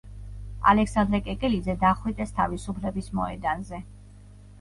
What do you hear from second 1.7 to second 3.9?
დახვრიტეს თავისუფლების მოედანზე.